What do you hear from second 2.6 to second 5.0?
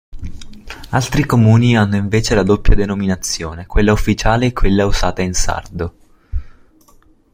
denominazione, quella ufficiale e quella